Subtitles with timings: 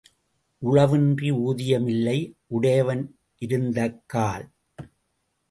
[0.61, 2.17] உழவின்றி ஊதியம் இல்லை,
[2.47, 3.03] உடையவன்
[3.41, 4.47] இருந்தக்கால்.